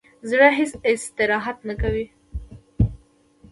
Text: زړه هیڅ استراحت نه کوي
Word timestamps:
زړه 0.29 0.47
هیڅ 0.59 0.71
استراحت 0.91 1.57
نه 1.67 1.75
کوي 1.81 2.05